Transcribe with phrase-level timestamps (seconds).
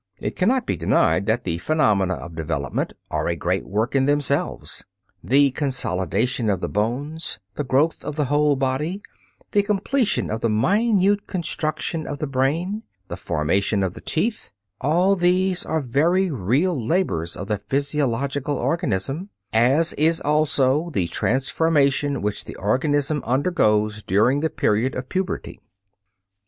[0.17, 4.83] It cannot be denied that the phenomena of development are a great work in themselves.
[5.23, 9.03] The consolidation of the bones, the growth of the whole body,
[9.51, 14.49] the completion of the minute construction of the brain, the formation of the teeth,
[14.81, 22.23] all these are very real labors of the physiological organism, as is also the transformation
[22.23, 25.59] which the organism undergoes during the period of puberty.